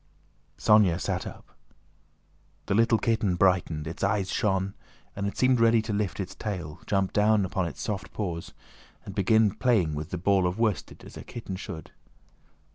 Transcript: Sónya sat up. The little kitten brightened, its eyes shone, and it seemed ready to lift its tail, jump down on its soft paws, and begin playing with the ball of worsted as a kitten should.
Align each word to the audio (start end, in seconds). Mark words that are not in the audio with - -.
Sónya 0.57 0.99
sat 0.99 1.27
up. 1.27 1.55
The 2.65 2.73
little 2.73 2.97
kitten 2.97 3.35
brightened, 3.35 3.85
its 3.85 4.03
eyes 4.03 4.31
shone, 4.31 4.73
and 5.15 5.27
it 5.27 5.37
seemed 5.37 5.59
ready 5.59 5.79
to 5.83 5.93
lift 5.93 6.19
its 6.19 6.33
tail, 6.33 6.79
jump 6.87 7.13
down 7.13 7.45
on 7.53 7.67
its 7.67 7.83
soft 7.83 8.11
paws, 8.11 8.51
and 9.05 9.13
begin 9.13 9.51
playing 9.51 9.93
with 9.93 10.09
the 10.09 10.17
ball 10.17 10.47
of 10.47 10.57
worsted 10.57 11.03
as 11.03 11.17
a 11.17 11.23
kitten 11.23 11.55
should. 11.55 11.91